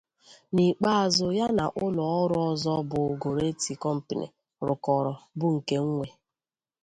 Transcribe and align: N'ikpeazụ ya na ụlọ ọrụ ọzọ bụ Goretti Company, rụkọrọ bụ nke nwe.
N'ikpeazụ 0.53 1.27
ya 1.39 1.47
na 1.57 1.65
ụlọ 1.85 2.03
ọrụ 2.21 2.37
ọzọ 2.49 2.73
bụ 2.89 2.99
Goretti 3.21 3.73
Company, 3.83 4.25
rụkọrọ 4.65 5.13
bụ 5.39 5.45
nke 5.55 5.75
nwe. 5.89 6.07